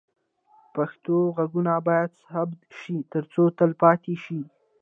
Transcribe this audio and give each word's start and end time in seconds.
پښتو 0.75 1.15
غږونه 1.37 1.73
باید 1.87 2.11
ثبت 2.25 2.59
شي 2.79 2.97
ترڅو 3.13 3.43
تل 3.57 3.71
پاتې 3.81 4.13
شي. 4.23 4.41